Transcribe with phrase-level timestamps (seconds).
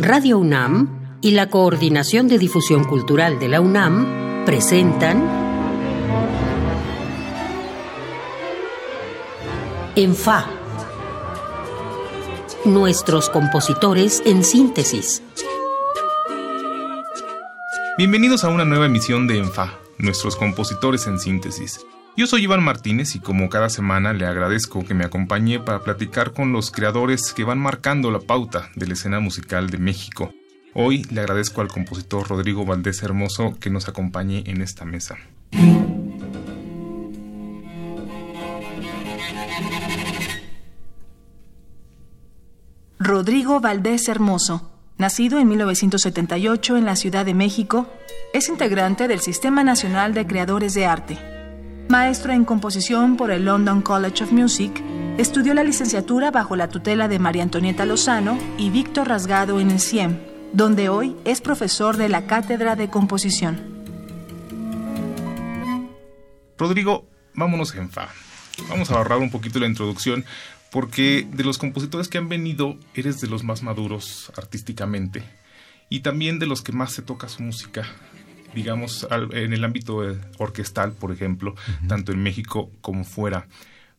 [0.00, 5.28] Radio UNAM y la Coordinación de Difusión Cultural de la UNAM presentan
[9.96, 10.46] En Fa.
[12.64, 15.20] Nuestros compositores en síntesis.
[17.98, 21.84] Bienvenidos a una nueva emisión de ENFA, nuestros compositores en síntesis.
[22.18, 26.32] Yo soy Iván Martínez y como cada semana le agradezco que me acompañe para platicar
[26.32, 30.34] con los creadores que van marcando la pauta de la escena musical de México.
[30.74, 35.16] Hoy le agradezco al compositor Rodrigo Valdés Hermoso que nos acompañe en esta mesa.
[42.98, 47.86] Rodrigo Valdés Hermoso Nacido en 1978 en la Ciudad de México,
[48.34, 51.37] es integrante del Sistema Nacional de Creadores de Arte.
[51.88, 54.70] Maestro en composición por el London College of Music,
[55.16, 59.80] estudió la licenciatura bajo la tutela de María Antonieta Lozano y Víctor Rasgado en el
[59.80, 60.18] CIEM,
[60.52, 63.58] donde hoy es profesor de la Cátedra de Composición.
[66.58, 68.08] Rodrigo, vámonos en fa.
[68.68, 70.26] Vamos a ahorrar un poquito la introducción
[70.70, 75.22] porque de los compositores que han venido, eres de los más maduros artísticamente
[75.88, 77.86] y también de los que más se toca su música,
[78.58, 81.54] digamos, en el ámbito eh, orquestal, por ejemplo,
[81.86, 83.46] tanto en México como fuera.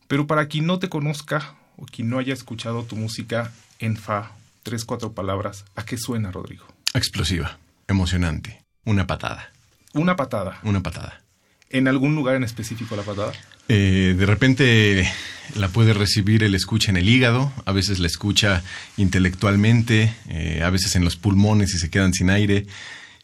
[0.06, 4.32] Pero para quien no te conozca o quien no haya escuchado tu música en fa,
[4.62, 6.66] tres, cuatro palabras, ¿a qué suena, Rodrigo?
[6.92, 9.50] Explosiva, emocionante, una patada.
[9.94, 10.60] Una patada.
[10.62, 11.22] Una patada.
[11.70, 13.32] ¿En algún lugar en específico la patada?
[13.68, 15.10] Eh, de repente
[15.54, 18.62] la puede recibir el escucha en el hígado, a veces la escucha
[18.98, 22.66] intelectualmente, eh, a veces en los pulmones y se quedan sin aire.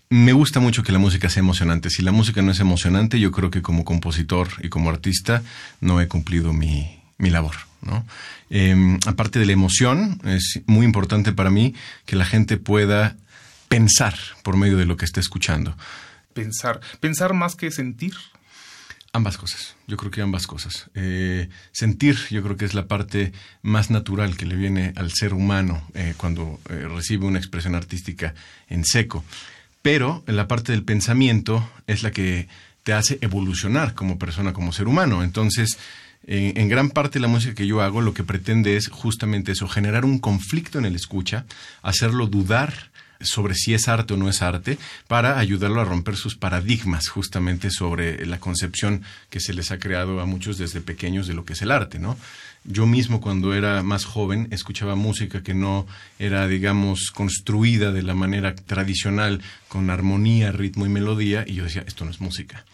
[0.09, 1.91] Me gusta mucho que la música sea emocionante.
[1.91, 5.43] Si la música no es emocionante, yo creo que como compositor y como artista
[5.81, 7.57] no he cumplido mi, mi labor.
[7.83, 8.07] ¿no?
[8.51, 13.17] Em, aparte de la emoción, es muy importante para mí que la gente pueda
[13.69, 15.77] pensar por medio de lo que está escuchando.
[16.35, 18.15] Pensar, pensar más que sentir.
[19.13, 20.91] Ambas cosas, yo creo que ambas cosas.
[20.95, 23.33] Eh, sentir, yo creo que es la parte
[23.63, 28.35] más natural que le viene al ser humano eh, cuando eh, recibe una expresión artística
[28.69, 29.25] en seco.
[29.86, 32.48] Pero la parte del pensamiento es la que
[32.83, 35.23] te hace evolucionar como persona, como ser humano.
[35.23, 35.79] Entonces,
[36.27, 40.05] en gran parte la música que yo hago lo que pretende es justamente eso, generar
[40.05, 41.47] un conflicto en el escucha,
[41.83, 42.91] hacerlo dudar
[43.21, 44.79] sobre si es arte o no es arte,
[45.09, 50.21] para ayudarlo a romper sus paradigmas justamente sobre la concepción que se les ha creado
[50.21, 52.17] a muchos desde pequeños de lo que es el arte, ¿no?
[52.69, 55.87] Yo mismo cuando era más joven escuchaba música que no
[56.19, 61.85] era, digamos, construida de la manera tradicional, con armonía, ritmo y melodía, y yo decía,
[61.87, 62.65] esto no es música.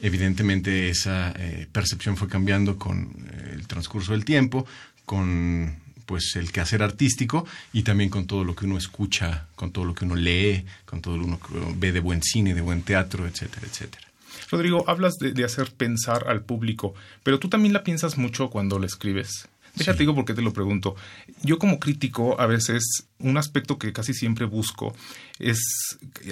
[0.00, 4.66] Evidentemente esa eh, percepción fue cambiando con eh, el transcurso del tiempo,
[5.04, 5.76] con
[6.06, 9.94] pues el quehacer artístico y también con todo lo que uno escucha, con todo lo
[9.94, 13.26] que uno lee, con todo lo que uno ve de buen cine, de buen teatro,
[13.26, 14.04] etcétera, etcétera.
[14.50, 18.86] Rodrigo, hablas de, hacer pensar al público, pero tú también la piensas mucho cuando la
[18.86, 19.48] escribes.
[19.74, 20.94] Déjate digo por qué te lo pregunto.
[21.42, 24.94] Yo como crítico, a veces, un aspecto que casi siempre busco
[25.40, 25.58] es,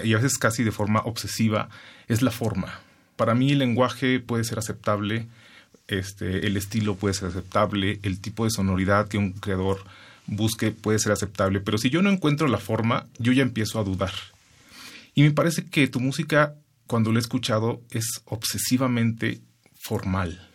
[0.05, 1.69] y a veces casi de forma obsesiva,
[2.07, 2.81] es la forma.
[3.17, 5.27] Para mí el lenguaje puede ser aceptable,
[5.89, 9.85] este, el estilo puede ser aceptable, el tipo de sonoridad que un creador
[10.27, 13.85] busque puede ser aceptable, pero si yo no encuentro la forma, yo ya empiezo a
[13.85, 14.13] dudar.
[15.15, 16.55] Y me parece que tu música,
[16.87, 19.41] cuando la he escuchado, es obsesivamente
[19.81, 20.49] formal.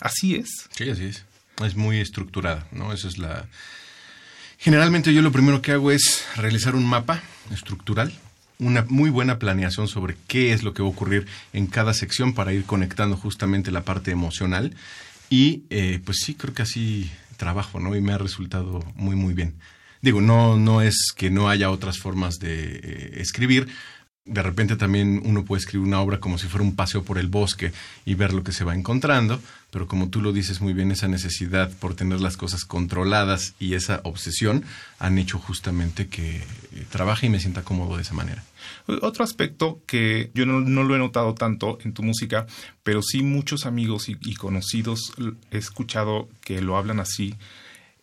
[0.00, 0.48] Así es.
[0.70, 1.24] Sí, así es.
[1.64, 2.92] Es muy estructurada, ¿no?
[2.92, 3.48] Esa es la...
[4.58, 8.12] Generalmente yo lo primero que hago es realizar un mapa estructural
[8.58, 12.34] una muy buena planeación sobre qué es lo que va a ocurrir en cada sección
[12.34, 14.74] para ir conectando justamente la parte emocional.
[15.28, 17.94] Y eh, pues sí, creo que así trabajo, ¿no?
[17.96, 19.54] Y me ha resultado muy, muy bien.
[20.02, 23.68] Digo, no, no es que no haya otras formas de eh, escribir,
[24.26, 27.28] de repente también uno puede escribir una obra como si fuera un paseo por el
[27.28, 27.72] bosque
[28.04, 31.06] y ver lo que se va encontrando, pero como tú lo dices muy bien, esa
[31.06, 34.64] necesidad por tener las cosas controladas y esa obsesión
[34.98, 36.42] han hecho justamente que eh,
[36.90, 38.44] trabaje y me sienta cómodo de esa manera.
[39.00, 42.46] Otro aspecto que yo no, lo he notado tanto en tu música,
[42.82, 45.12] pero sí muchos amigos y conocidos
[45.52, 47.36] he escuchado que lo hablan así,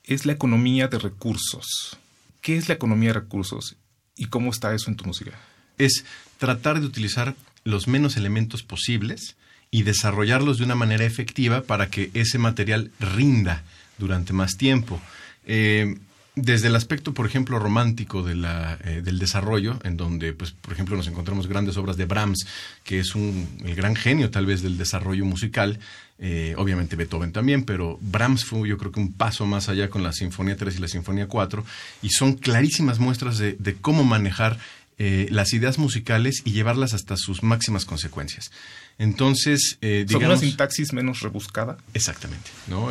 [0.06, 1.98] es la economía de recursos.
[2.42, 3.76] ¿Qué es la economía de recursos
[4.16, 5.32] y cómo está eso en tu música?
[5.78, 6.06] Es
[6.38, 9.36] tratar de utilizar los menos elementos posibles
[9.72, 13.64] y desarrollarlos de una manera efectiva para que ese material rinda
[13.98, 15.02] durante más tiempo.
[15.46, 15.96] Eh,
[16.36, 20.74] desde el aspecto, por ejemplo, romántico de la, eh, del desarrollo, en donde, pues, por
[20.74, 22.48] ejemplo, nos encontramos grandes obras de Brahms,
[22.84, 25.80] que es un, el gran genio tal vez del desarrollo musical,
[26.18, 30.02] eh, obviamente Beethoven también, pero Brahms fue yo creo que un paso más allá con
[30.02, 31.64] la Sinfonía 3 y la Sinfonía 4,
[32.02, 34.58] y son clarísimas muestras de, cómo manejar
[34.98, 38.52] eh, las ideas musicales y llevarlas hasta sus máximas consecuencias.
[38.98, 40.12] Entonces, digamos...
[40.12, 41.78] ¿Son una sintaxis menos rebuscada?
[41.94, 42.90] Exactamente, ¿no?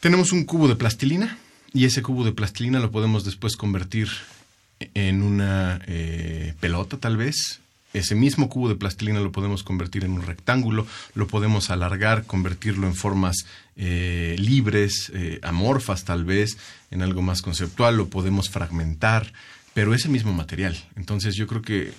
[0.00, 1.36] tenemos un cubo de plastilina,
[1.72, 4.08] y ese cubo de plastilina lo podemos después convertir
[4.94, 7.60] en una eh, pelota tal vez.
[7.92, 12.86] Ese mismo cubo de plastilina lo podemos convertir en un rectángulo, lo podemos alargar, convertirlo
[12.86, 13.46] en formas
[13.76, 16.56] eh, libres, eh, amorfas tal vez,
[16.92, 19.32] en algo más conceptual, lo podemos fragmentar,
[19.74, 20.76] pero ese mismo material.
[20.96, 21.92] Entonces yo creo que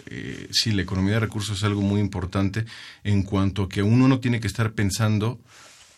[0.51, 2.65] sí, la economía de recursos es algo muy importante
[3.03, 5.39] en cuanto a que uno no tiene que estar pensando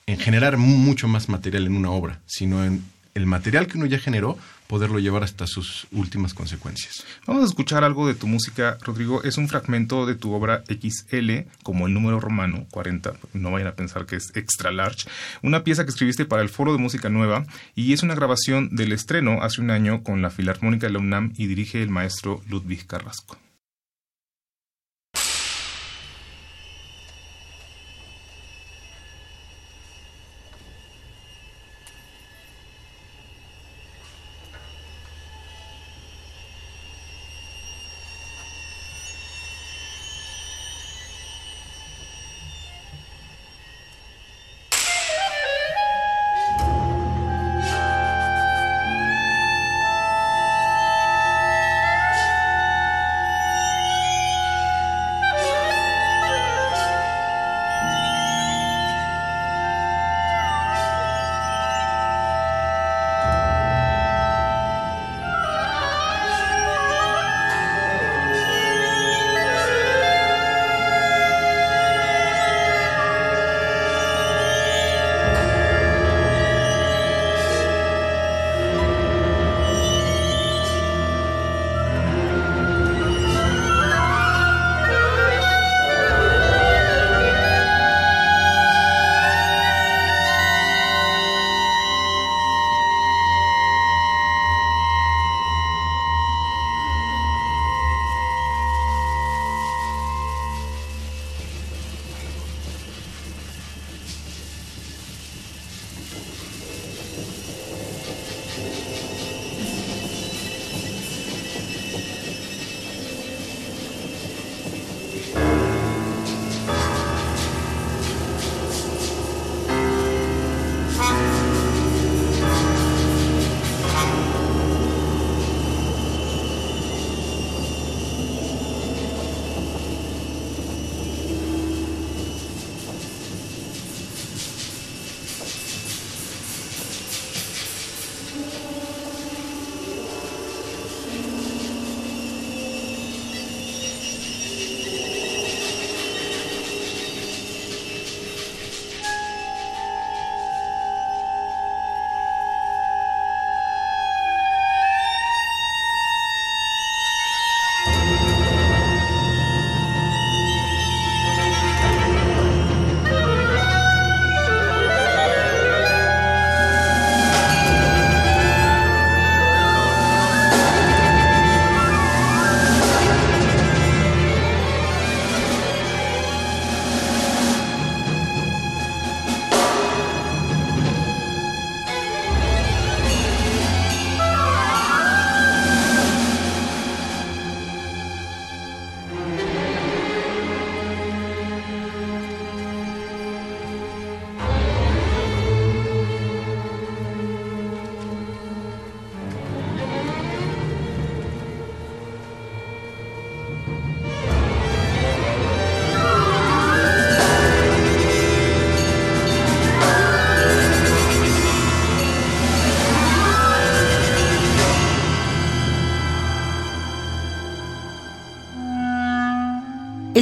[0.05, 2.83] en generar mucho más material en una obra, sino en
[3.13, 4.37] el material que uno ya generó,
[4.67, 7.05] poderlo llevar hasta sus últimas consecuencias.
[7.27, 9.23] Vamos a escuchar algo de tu música, Rodrigo.
[9.23, 13.13] Es un fragmento de tu obra XL, como el número romano, 40.
[13.33, 15.07] No vayan a pensar que es extra large.
[15.41, 17.45] Una pieza que escribiste para el Foro de Música Nueva
[17.75, 21.33] y es una grabación del estreno hace un año con la Filarmónica de la UNAM
[21.37, 23.37] y dirige el maestro Ludwig Carrasco.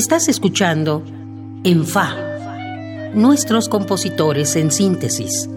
[0.02, 1.06] Estás escuchando
[1.64, 2.16] En Fa,
[3.14, 5.48] nuestros compositores en síntesis.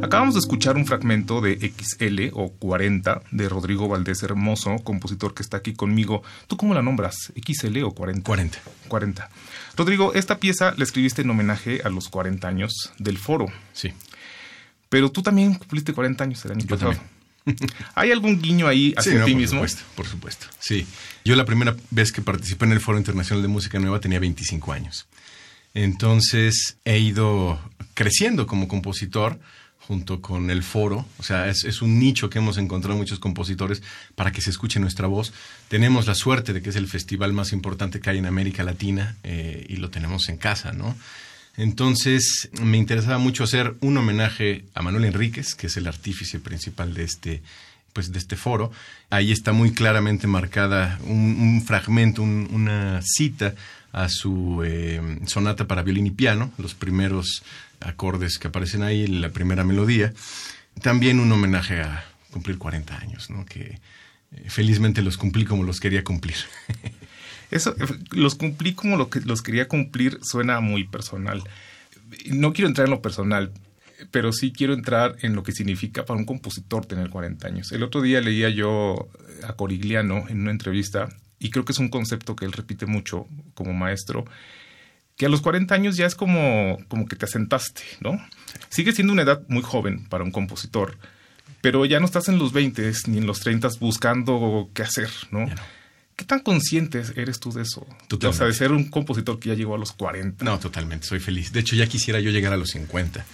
[0.00, 5.42] Acabamos de escuchar un fragmento de XL o 40 de Rodrigo Valdés Hermoso, compositor que
[5.42, 6.22] está aquí conmigo.
[6.46, 7.32] ¿Tú cómo la nombras?
[7.34, 8.22] ¿XL o 40?
[8.22, 8.58] 40.
[8.86, 9.30] 40.
[9.76, 13.46] Rodrigo, esta pieza la escribiste en homenaje a los 40 años del foro.
[13.72, 13.92] Sí.
[14.88, 16.92] Pero tú también cumpliste 40 años el año Yo pasado.
[16.92, 17.19] También.
[17.94, 19.58] ¿Hay algún guiño ahí hacia ti por mismo?
[19.58, 20.86] Supuesto, por supuesto, sí.
[21.24, 24.72] Yo la primera vez que participé en el Foro Internacional de Música Nueva tenía 25
[24.72, 25.06] años.
[25.74, 27.60] Entonces he ido
[27.94, 29.38] creciendo como compositor
[29.90, 33.82] junto con el foro, o sea, es, un nicho que hemos encontrado muchos compositores
[34.14, 35.32] para que se escuche nuestra voz.
[35.66, 39.16] Tenemos la suerte de que es el festival más importante que hay en América Latina
[39.24, 40.96] eh, y lo tenemos en casa, ¿no?
[41.60, 46.94] Entonces me interesaba mucho hacer un homenaje a Manuel Enríquez, que es el artífice principal
[46.94, 47.42] de este,
[47.92, 48.72] pues, de este foro.
[49.10, 53.54] Ahí está muy claramente marcada un, fragmento, una cita
[53.92, 57.42] a su eh, sonata para violín y piano, los primeros
[57.80, 60.14] acordes que aparecen ahí, la primera melodía.
[60.80, 63.44] También un homenaje a cumplir 40 años, ¿no?
[63.44, 63.78] que
[64.32, 66.36] eh, felizmente los cumplí como los quería cumplir.
[67.50, 67.74] Eso,
[68.12, 71.42] los cumplí como lo que los quería cumplir, suena muy personal.
[72.26, 73.52] No quiero entrar en lo personal,
[74.10, 77.72] pero sí quiero entrar en lo que significa para un compositor tener 40 años.
[77.72, 79.08] El otro día leía yo
[79.46, 83.26] a Corigliano en una entrevista, y creo que es un concepto que él repite mucho
[83.54, 84.24] como maestro,
[85.16, 88.18] que a los 40 años ya es como, como que te asentaste, ¿no?
[88.68, 90.96] Sigue siendo una edad muy joven para un compositor,
[91.60, 95.46] pero ya no estás en los 20 ni en los 30 buscando qué hacer, ¿no?
[96.20, 97.80] ¿Qué tan consciente eres tú de eso?
[98.06, 98.26] Totalmente.
[98.26, 100.44] O sea, de ser un compositor que ya llegó a los 40.
[100.44, 101.50] No, totalmente, soy feliz.
[101.50, 103.24] De hecho, ya quisiera yo llegar a los 50,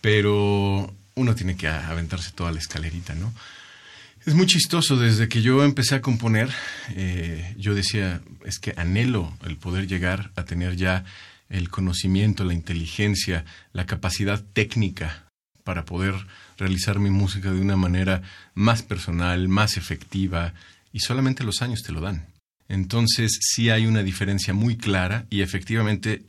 [0.00, 3.30] pero uno tiene que aventarse toda la escalerita, ¿no?
[4.24, 6.48] Es muy chistoso, desde que yo empecé a componer,
[6.96, 11.04] eh, yo decía, es que anhelo el poder llegar a tener ya
[11.50, 13.44] el conocimiento, la inteligencia,
[13.74, 15.26] la capacidad técnica
[15.62, 16.14] para poder
[16.56, 18.22] realizar mi música de una manera
[18.54, 20.54] más personal, más efectiva,
[20.92, 22.26] y solamente los años te lo dan.
[22.68, 26.24] Entonces sí hay una diferencia muy clara y efectivamente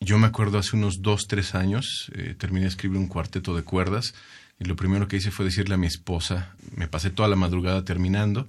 [0.00, 3.62] yo me acuerdo hace unos dos, tres años, eh, terminé de escribir un cuarteto de
[3.62, 4.14] cuerdas
[4.58, 7.84] y lo primero que hice fue decirle a mi esposa, me pasé toda la madrugada
[7.84, 8.48] terminando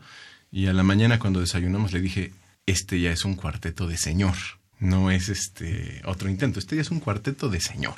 [0.52, 2.34] y a la mañana cuando desayunamos le dije,
[2.66, 4.36] este ya es un cuarteto de señor
[4.80, 7.96] no es este otro intento, este ya es un cuarteto de señor.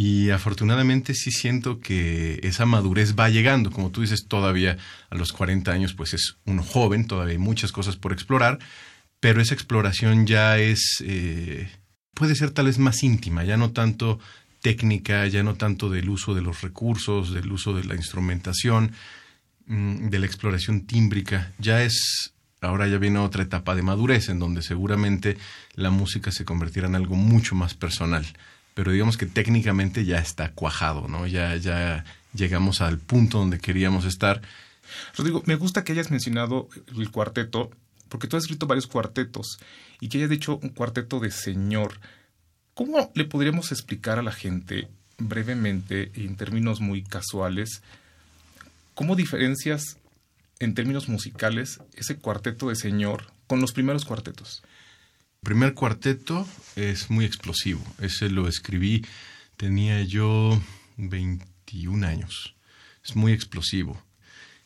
[0.00, 4.78] Y afortunadamente sí siento que esa madurez va llegando, como tú dices, todavía
[5.10, 8.60] a los 40 años pues es uno joven, todavía hay muchas cosas por explorar,
[9.18, 11.68] pero esa exploración ya es, eh,
[12.14, 14.20] puede ser tal vez más íntima, ya no tanto
[14.62, 18.92] técnica, ya no tanto del uso de los recursos, del uso de la instrumentación,
[19.66, 24.38] mm, de la exploración tímbrica, ya es ahora ya viene otra etapa de madurez en
[24.38, 25.36] donde seguramente
[25.74, 28.24] la música se convertirá en algo mucho más personal.
[28.78, 31.26] Pero digamos que técnicamente ya está cuajado, ¿no?
[31.26, 34.40] Ya, ya llegamos al punto donde queríamos estar.
[35.16, 37.72] Rodrigo, me gusta que hayas mencionado el cuarteto,
[38.08, 39.58] porque tú has escrito varios cuartetos
[39.98, 41.98] y que hayas dicho un cuarteto de señor.
[42.74, 44.86] ¿Cómo le podríamos explicar a la gente
[45.18, 47.82] brevemente, en términos muy casuales,
[48.94, 49.96] cómo diferencias
[50.60, 54.62] en términos musicales ese cuarteto de señor con los primeros cuartetos?
[55.42, 57.80] Primer cuarteto es muy explosivo.
[58.00, 59.04] Ese lo escribí,
[59.56, 60.60] tenía yo
[60.96, 62.54] 21 años.
[63.04, 64.02] Es muy explosivo.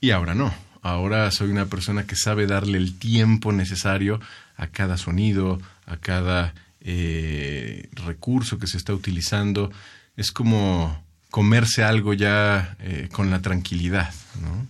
[0.01, 0.53] Y ahora no.
[0.83, 4.21] Ahora soy una persona que sabe darle el tiempo necesario
[4.57, 9.71] a cada sonido, a cada eh, recurso que se está utilizando.
[10.17, 14.67] Es como comerse algo ya eh, con la tranquilidad, ¿no?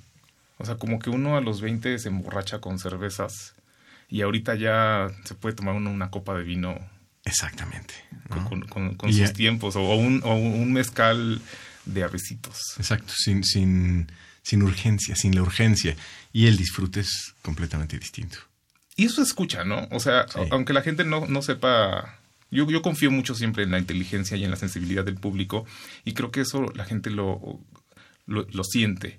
[0.59, 3.54] O sea, como que uno a los 20 se emborracha con cervezas
[4.12, 6.78] y ahorita ya se puede tomar uno una copa de vino.
[7.25, 7.95] Exactamente.
[8.47, 11.40] Con, sus tiempos o un, o un mezcal
[11.87, 12.59] de arrecitos.
[12.76, 15.97] Exacto, sin, sin, sin urgencia, sin la urgencia.
[16.31, 18.37] Y el disfrute es completamente distinto.
[18.97, 19.88] Y eso se escucha, ¿no?
[19.90, 22.19] O sea, aunque la gente no, no sepa
[22.50, 25.64] yo, yo, confío mucho siempre en la inteligencia y en la sensibilidad del público
[26.04, 27.59] y creo que eso la gente lo,
[28.26, 29.19] lo, siente.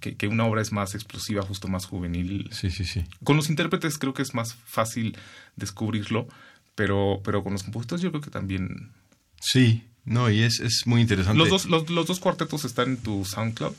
[0.00, 2.48] Que, una obra es más explosiva, justo más juvenil.
[2.52, 3.04] Sí, sí, sí.
[3.24, 5.16] Con los intérpretes creo que es más fácil
[5.56, 6.28] descubrirlo,
[6.74, 8.92] pero, pero con los compositores yo creo que también.
[9.40, 11.38] Sí, no, y es, es muy interesante.
[11.38, 13.74] ¿Los dos, los, los dos cuartetos están en tu SoundCloud?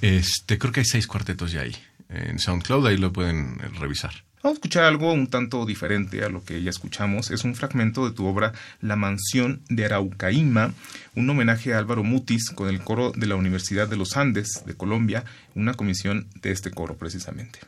[0.00, 1.74] Este, creo que hay seis cuartetos ya ahí.
[2.08, 4.25] En SoundCloud ahí lo pueden revisar.
[4.42, 7.30] Vamos a escuchar algo un tanto diferente a lo que ya escuchamos.
[7.30, 10.72] Es un fragmento de tu obra La mansión de Araucaima,
[11.14, 14.74] un homenaje a Álvaro Mutis con el coro de la Universidad de los Andes de
[14.74, 15.24] Colombia,
[15.54, 17.60] una comisión de este coro precisamente.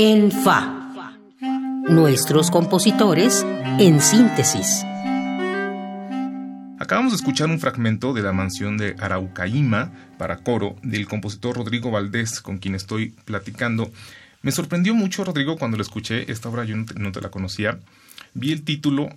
[0.00, 0.94] En Fa.
[1.88, 3.44] Nuestros compositores
[3.80, 4.84] en síntesis.
[6.78, 11.90] Acabamos de escuchar un fragmento de la mansión de Araucaíma para coro del compositor Rodrigo
[11.90, 13.90] Valdés, con quien estoy platicando.
[14.40, 16.30] Me sorprendió mucho, Rodrigo, cuando lo escuché.
[16.30, 17.80] Esta obra yo no te la conocía.
[18.34, 19.08] Vi el título,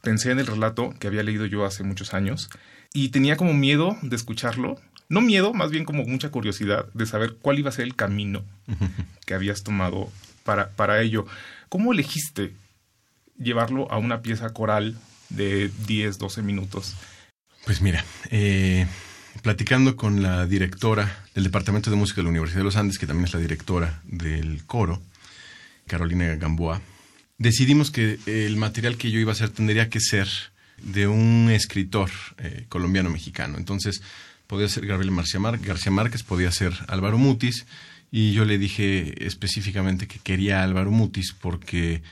[0.00, 2.48] pensé en el relato que había leído yo hace muchos años
[2.94, 4.76] y tenía como miedo de escucharlo.
[5.12, 8.42] No miedo, más bien como mucha curiosidad de saber cuál iba a ser el camino
[9.26, 10.10] que habías tomado
[10.42, 11.26] para, para ello.
[11.68, 12.54] ¿Cómo elegiste
[13.36, 14.96] llevarlo a una pieza coral
[15.28, 16.94] de 10, 12 minutos?
[17.66, 18.86] Pues mira, eh,
[19.42, 23.06] platicando con la directora del Departamento de Música de la Universidad de los Andes, que
[23.06, 25.02] también es la directora del coro,
[25.86, 26.80] Carolina Gamboa,
[27.36, 30.26] decidimos que el material que yo iba a hacer tendría que ser
[30.82, 33.58] de un escritor eh, colombiano-mexicano.
[33.58, 34.00] Entonces,
[34.46, 37.66] podía ser Gabriel García, Márquez, podía ser Álvaro Mutis,
[38.10, 42.02] y yo le dije específicamente que quería Álvaro Mutis porque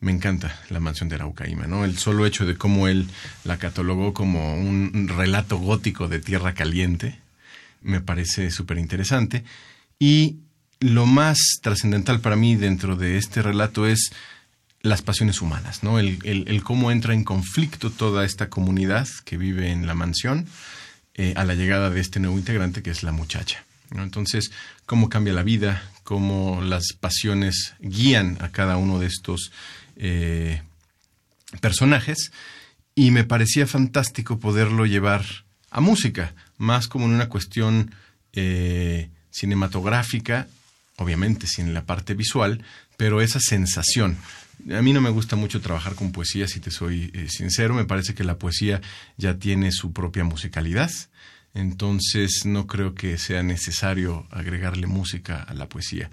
[0.00, 1.84] me encanta la mansión de Araucaima, ¿no?
[1.84, 3.08] El solo hecho de cómo él
[3.44, 7.18] la catalogó como un relato gótico de tierra caliente
[7.82, 9.44] me parece súper interesante.
[9.98, 10.36] Y
[10.80, 14.12] lo más trascendental para mí dentro de este relato es
[14.82, 15.98] las pasiones humanas, ¿no?
[15.98, 20.46] El, cómo entra en conflicto toda esta comunidad que vive en la mansión
[21.22, 23.62] eh, a la llegada de este nuevo integrante que es la muchacha.
[23.90, 24.52] Entonces,
[24.86, 29.52] cómo cambia la vida, cómo las pasiones guían a cada uno de estos
[29.96, 30.62] eh,
[31.60, 32.32] personajes
[32.94, 35.26] y me parecía fantástico poderlo llevar
[35.70, 37.94] a música, más como en una cuestión
[38.32, 40.48] eh, cinematográfica,
[41.00, 42.62] obviamente sin la parte visual,
[42.96, 44.16] pero esa sensación.
[44.72, 47.84] A mí no me gusta mucho trabajar con poesía, si te soy eh, sincero, me
[47.84, 48.80] parece que la poesía
[49.16, 50.90] ya tiene su propia musicalidad
[51.54, 56.10] entonces no creo que sea necesario agregarle música a la poesía.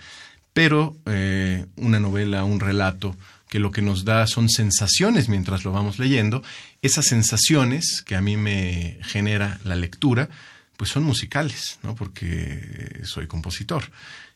[0.54, 3.16] Pero eh, una novela, un relato,
[3.48, 6.44] que lo que nos da son sensaciones mientras lo vamos leyendo,
[6.82, 10.30] esas sensaciones que a mí me genera la lectura,
[10.76, 11.96] pues son musicales, ¿no?
[11.96, 13.84] Porque soy compositor.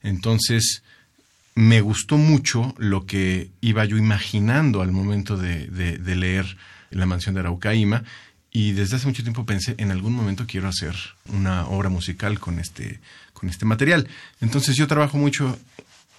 [0.04, 0.84] Entonces,
[1.56, 5.68] me gustó mucho lo que iba yo imaginando al momento de,
[6.16, 6.58] leer
[6.92, 8.04] La mansión de Araucaima
[8.52, 10.96] y desde hace mucho tiempo pensé, en algún momento quiero hacer
[11.30, 13.00] una obra musical con este,
[13.34, 14.08] con este material.
[14.42, 15.58] Entonces yo trabajo mucho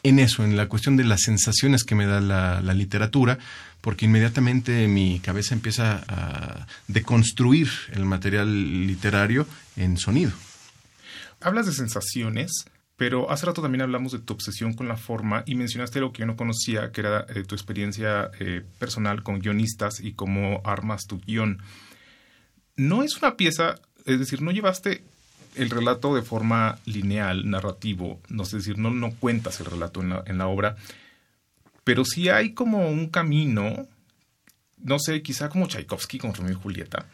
[0.03, 3.39] en eso, en la cuestión de las sensaciones que me da la, la literatura,
[3.81, 10.33] porque inmediatamente mi cabeza empieza a deconstruir el material literario en sonido.
[11.41, 12.65] Hablas de sensaciones,
[13.03, 16.21] pero hace rato también hablamos de tu obsesión con la forma y mencionaste algo que
[16.21, 21.09] yo no conocía, que era eh, tu experiencia eh, personal con guionistas y cómo armas
[21.09, 21.61] tu guion
[22.77, 23.75] no es una pieza,
[24.07, 25.03] es decir, no llevaste
[25.57, 30.11] el relato de forma lineal, narrativo, no sé decir, no, no cuentas el relato en
[30.11, 30.77] la, en la obra,
[31.83, 33.89] pero sí hay como un camino,
[34.79, 37.07] no sé, quizá como Tchaikovsky con Romeo y Julieta.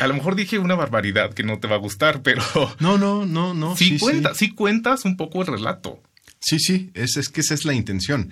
[0.00, 2.42] A lo mejor dije una barbaridad que no te va a gustar, pero...
[2.80, 3.76] No, no, no, no.
[3.76, 4.46] Sí, sí cuenta, sí.
[4.46, 6.00] sí cuentas un poco el relato.
[6.40, 8.30] Sí, sí, es, es que esa es la intención.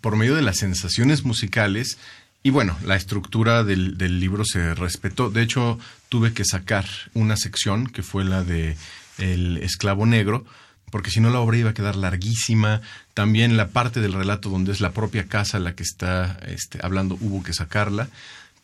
[0.00, 1.98] Por medio de las sensaciones musicales,
[2.42, 5.30] y bueno, la estructura del, del, libro se respetó.
[5.30, 5.78] De hecho,
[6.08, 8.76] tuve que sacar una sección que fue la de
[9.18, 10.44] El esclavo negro,
[10.90, 12.82] porque si no la obra iba a quedar larguísima.
[13.14, 17.16] También la parte del relato donde es la propia casa la que está este, hablando
[17.20, 18.08] hubo que sacarla.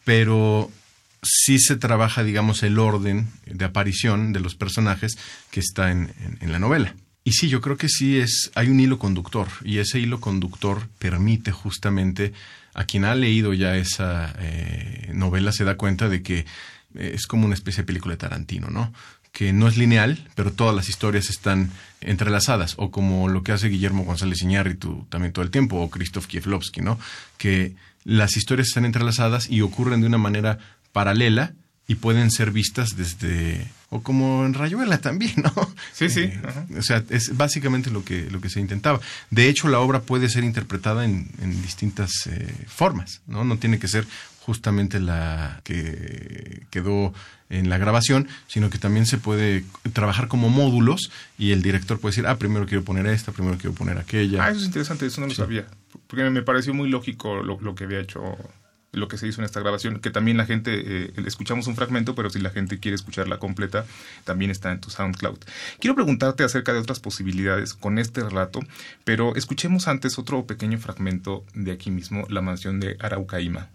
[0.05, 0.71] Pero
[1.23, 5.19] sí se trabaja, digamos, el orden de aparición de los personajes
[5.51, 6.95] que está en, en, la novela.
[7.25, 10.89] Y sí, yo creo que sí es, hay un hilo conductor, y ese hilo conductor
[10.99, 12.33] permite justamente
[12.75, 16.47] a quien ha leído ya esa eh, novela se da cuenta de que
[16.95, 18.93] eh, es como una especie de película de Tarantino, ¿no?
[19.33, 23.69] Que no es lineal, pero todas las historias están entrelazadas, o como lo que hace
[23.69, 26.99] Guillermo González Iñárritu también todo el tiempo, o Krzysztof Kieslowski, ¿no?
[27.39, 30.59] Que las historias están entrelazadas y ocurren de una manera
[30.92, 31.55] paralela
[31.87, 35.53] y pueden ser vistas desde o como en Rayuela también, ¿no?
[35.92, 36.20] Sí, sí.
[36.20, 36.40] Eh,
[36.79, 39.00] o sea, es básicamente lo que, lo que se intentaba.
[39.31, 43.44] De hecho, la obra puede ser interpretada en, en distintas eh, formas, ¿no?
[43.44, 44.07] No tiene que ser
[44.40, 47.12] justamente la que quedó
[47.50, 52.12] en la grabación, sino que también se puede trabajar como módulos y el director puede
[52.12, 54.44] decir, ah, primero quiero poner esta, primero quiero poner aquella.
[54.44, 55.66] Ah, eso es interesante, eso no lo sabía,
[56.07, 58.38] porque me pareció muy lógico lo, lo que había hecho
[58.92, 62.14] lo que se hizo en esta grabación, que también la gente, eh, escuchamos un fragmento,
[62.14, 63.85] pero si la gente quiere escucharla completa,
[64.24, 65.38] también está en tu SoundCloud.
[65.79, 68.61] Quiero preguntarte acerca de otras posibilidades con este relato,
[69.05, 73.68] pero escuchemos antes otro pequeño fragmento de aquí mismo, La mansión de Araucaima.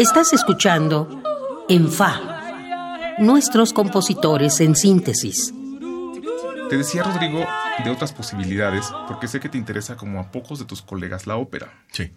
[0.00, 1.22] Estás escuchando
[1.68, 5.52] En Fa, nuestros compositores en síntesis.
[6.70, 7.46] Te decía, Rodrigo,
[7.84, 11.36] de otras posibilidades, porque sé que te interesa como a pocos de tus colegas la
[11.36, 11.84] ópera.
[11.92, 12.12] Sí.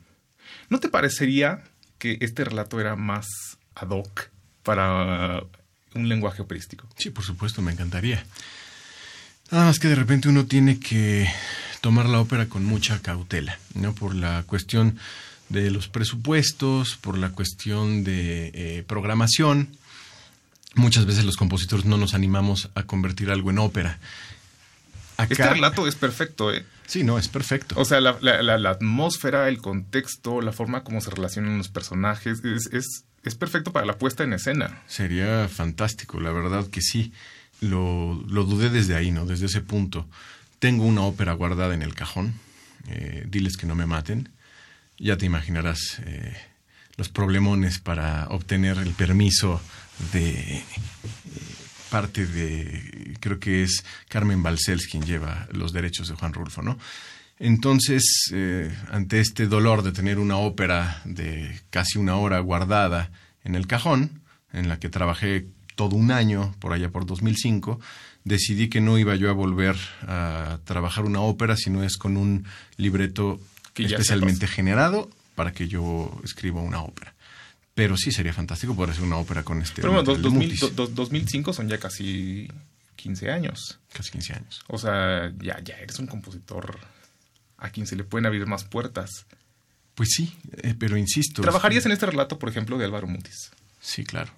[0.70, 1.62] ¿No te parecería
[1.98, 3.28] que este relato era más
[3.76, 4.30] ad hoc
[4.64, 5.44] para
[5.94, 6.88] un lenguaje operístico?
[6.96, 8.26] Sí, por supuesto, me encantaría.
[9.52, 11.30] Nada más que de repente uno tiene que
[11.82, 13.94] tomar la ópera con mucha cautela, ¿no?
[13.94, 14.98] Por la cuestión
[15.54, 19.70] de los presupuestos, por la cuestión de eh, programación.
[20.76, 24.00] Muchas veces los compositores no nos animamos a convertir algo en ópera.
[25.18, 26.66] este relato es perfecto, ¿eh?
[26.88, 27.76] Sí, no, es perfecto.
[27.78, 32.70] O sea, la, atmósfera, el contexto, la forma como se relacionan los personajes, es,
[33.24, 34.82] es, perfecto para la puesta en escena.
[34.88, 37.14] Sería fantástico, la verdad que sí.
[37.62, 39.26] Lo, lo, dudé desde ahí, ¿no?
[39.26, 40.08] Desde ese punto.
[40.60, 42.34] Tengo una ópera guardada en el cajón.
[42.90, 44.30] Eh, diles que no me maten.
[45.04, 46.34] Ya te imaginarás eh,
[46.96, 49.60] los problemones para obtener el permiso
[50.14, 50.64] de eh,
[51.90, 56.80] parte de, creo que es Carmen Balcells quien lleva los derechos de Juan Rulfo, ¿no?
[57.38, 63.12] Entonces, eh, ante este dolor de tener una ópera de casi una hora guardada
[63.44, 64.22] en el cajón,
[64.54, 67.78] en la que trabajé todo un año, por allá por 2005,
[68.24, 72.46] decidí que no iba yo a volver a trabajar una ópera, sino es con un
[72.78, 73.42] libreto
[73.76, 77.14] especialmente generado para que yo escriba una ópera.
[77.76, 79.82] Pero sí sería fantástico poder hacer una ópera con este.
[79.82, 82.48] Pero bueno, 2005 son ya casi
[82.98, 83.80] 15 años.
[83.92, 84.64] Casi 15 años.
[84.68, 86.78] O sea, ya, ya eres un compositor
[87.58, 89.26] a quien se le pueden abrir más puertas.
[89.96, 91.42] Pues sí, eh, pero insisto.
[91.42, 93.52] ¿Trabajarías en este relato, por ejemplo, de Álvaro Mutis?
[93.80, 94.32] Sí, claro.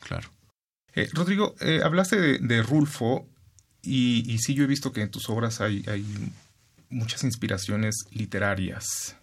[0.00, 0.30] Claro.
[0.94, 3.26] Eh, Rodrigo, eh, hablaste de, Rulfo
[3.82, 6.04] y, y, sí, yo he visto que en tus obras hay, hay
[6.90, 9.16] muchas inspiraciones literarias.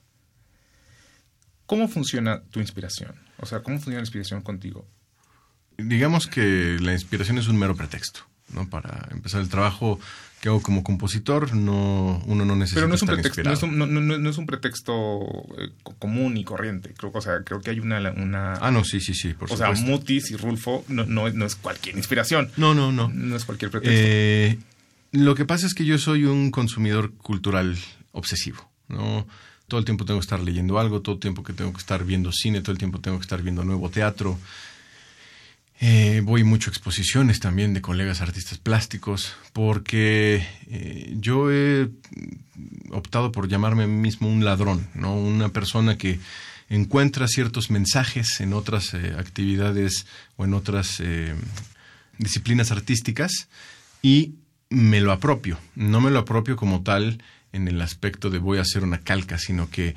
[1.65, 3.15] ¿Cómo funciona tu inspiración?
[3.39, 4.87] O sea, ¿cómo funciona la inspiración contigo?
[5.77, 8.21] Digamos que la inspiración es un mero pretexto,
[8.53, 8.67] ¿no?
[8.69, 9.99] Para empezar el trabajo
[10.41, 13.63] que hago como compositor, no, uno no necesita Pero no es un pretexto, no es
[13.63, 15.19] un, no, es un, pretexto
[15.57, 16.93] eh, común y corriente.
[16.95, 18.53] Creo, o sea, creo que hay una, una...
[18.53, 21.55] Ah, no, sí, sí, sí, por o sea, Mutis y Rulfo no, no, no es
[21.55, 22.51] cualquier inspiración.
[22.55, 23.09] No, no, no.
[23.09, 23.99] No es cualquier pretexto.
[23.99, 24.57] Eh,
[25.11, 27.77] lo que pasa es que yo soy un consumidor cultural
[28.11, 29.27] obsesivo, ¿no?
[29.67, 32.03] Todo el tiempo tengo que estar leyendo algo, todo el tiempo que tengo que estar
[32.03, 34.37] viendo cine, todo el tiempo tengo que estar viendo nuevo teatro.
[35.79, 41.89] Eh, voy mucho a exposiciones también de colegas artistas plásticos, porque eh, yo he
[42.89, 45.15] optado por llamarme a mí mismo un ladrón, ¿no?
[45.15, 46.19] Una persona que
[46.69, 51.01] encuentra ciertos mensajes en otras eh, actividades o en otras
[52.17, 53.47] disciplinas artísticas
[54.01, 54.33] y
[54.69, 55.57] me lo apropio.
[55.75, 59.37] No me lo apropio como tal en el aspecto de voy a hacer una calca,
[59.37, 59.95] sino que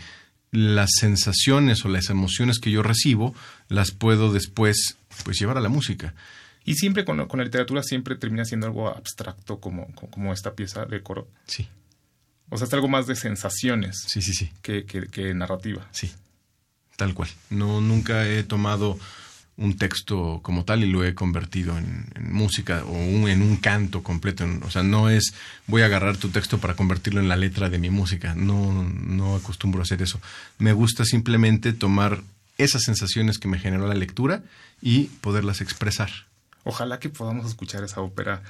[0.53, 3.35] las sensaciones o las emociones que yo recibo
[3.69, 6.15] las puedo después pues llevar a la música.
[6.65, 11.03] Y siempre con, la literatura siempre termina siendo algo abstracto como, como esta pieza de
[11.03, 11.29] coro.
[11.47, 11.69] Sí.
[12.51, 14.03] O sea, es algo más de sensaciones.
[14.07, 14.51] Sí, sí, sí.
[14.61, 15.87] Que, que, que narrativa.
[15.93, 16.13] Sí.
[16.97, 17.31] Tal cual.
[17.49, 18.99] No, nunca he tomado
[19.61, 24.47] un texto como tal y lo he convertido en, música o en un canto completo.
[24.63, 25.35] O sea, no es
[25.67, 28.35] voy a agarrar tu texto para convertirlo en la letra de mi música.
[28.35, 30.19] No, no acostumbro a hacer eso.
[30.59, 32.23] Me gusta simplemente tomar
[32.57, 34.43] esas sensaciones que me generó la lectura
[34.81, 36.11] y poderlas expresar.
[36.65, 38.43] Ojalá que podamos escuchar esa ópera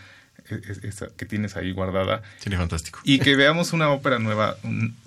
[0.83, 2.23] esa que tienes ahí guardada.
[2.39, 3.01] Sería fantástico.
[3.05, 4.57] Y que veamos una ópera nueva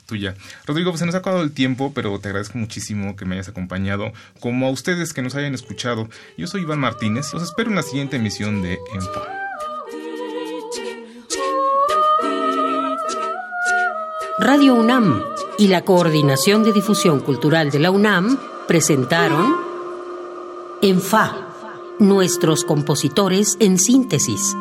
[0.05, 0.35] tuya.
[0.65, 3.49] Rodrigo, pues se nos ha acabado el tiempo, pero te agradezco muchísimo que me hayas
[3.49, 6.09] acompañado, como a ustedes que nos hayan escuchado.
[6.37, 9.21] Yo soy Iván Martínez, los espero en la siguiente emisión de Enfo.
[14.39, 15.23] Radio UNAM
[15.57, 19.55] y la Coordinación de Difusión Cultural de la UNAM presentaron
[20.81, 21.47] ENFA,
[21.99, 24.53] nuestros compositores en síntesis